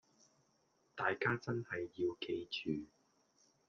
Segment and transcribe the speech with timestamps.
[0.95, 2.87] 大家真係要記住